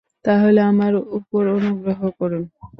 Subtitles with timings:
[0.25, 2.43] তাহলে আমার উপর অনুগ্রহ করুন।